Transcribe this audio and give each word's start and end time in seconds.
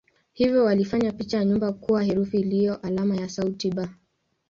Hivyo 0.33 0.63
walifanya 0.63 1.11
picha 1.11 1.37
ya 1.37 1.45
nyumba 1.45 1.71
kuwa 1.73 2.03
herufi 2.03 2.39
iliyo 2.39 2.75
alama 2.81 3.15
ya 3.17 3.29
sauti 3.29 3.69
"b". 3.71 3.87